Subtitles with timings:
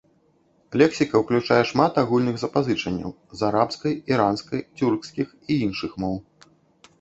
[0.81, 3.13] Лексіка ўключае шмат агульных запазычанняў
[3.43, 6.15] з арабскай, іранскай, цюркскіх і іншых моў.